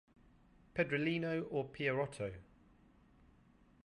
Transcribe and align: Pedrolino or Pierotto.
Pedrolino 0.73 1.43
or 1.51 1.63
Pierotto. 1.69 2.33